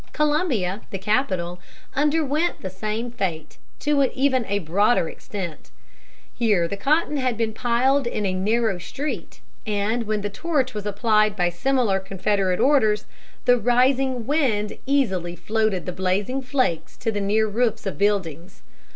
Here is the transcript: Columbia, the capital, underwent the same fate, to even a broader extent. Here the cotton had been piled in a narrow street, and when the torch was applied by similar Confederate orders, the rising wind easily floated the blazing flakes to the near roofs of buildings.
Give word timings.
Columbia, 0.13 0.81
the 0.89 0.97
capital, 0.97 1.59
underwent 1.95 2.61
the 2.63 2.71
same 2.71 3.11
fate, 3.11 3.59
to 3.81 4.01
even 4.15 4.45
a 4.47 4.57
broader 4.57 5.07
extent. 5.07 5.69
Here 6.33 6.67
the 6.67 6.75
cotton 6.75 7.17
had 7.17 7.37
been 7.37 7.53
piled 7.53 8.07
in 8.07 8.25
a 8.25 8.33
narrow 8.33 8.79
street, 8.79 9.41
and 9.63 10.07
when 10.07 10.21
the 10.21 10.29
torch 10.31 10.73
was 10.73 10.87
applied 10.87 11.35
by 11.35 11.49
similar 11.51 11.99
Confederate 11.99 12.59
orders, 12.59 13.05
the 13.45 13.59
rising 13.59 14.25
wind 14.25 14.75
easily 14.87 15.35
floated 15.35 15.85
the 15.85 15.91
blazing 15.93 16.41
flakes 16.41 16.97
to 16.97 17.11
the 17.11 17.21
near 17.21 17.47
roofs 17.47 17.85
of 17.85 17.99
buildings. 17.99 18.63